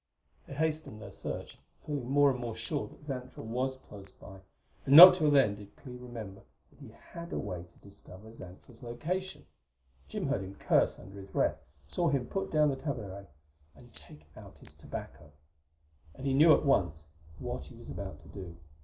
[0.47, 4.39] They hastened their search, feeling more and more sure that Xantra was close by.
[4.83, 8.81] And not till then did Clee remember that he had a way to discover Xantra's
[8.81, 9.45] location.
[10.09, 13.27] Jim heard him curse under his breath; saw him put down the tabouret
[13.75, 15.31] and take out his tobacco;
[16.15, 17.05] and knew at once
[17.37, 18.57] what he was about to do.